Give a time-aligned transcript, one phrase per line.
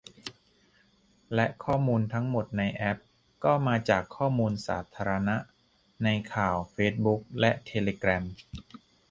[1.35, 2.97] และข้อมูลทั้งหมดในแอป
[3.43, 5.37] ก็มาจากข้อมูลสาธารณะ
[6.03, 8.23] ในข่าว เฟซบุ๊ก และเทเลแกรม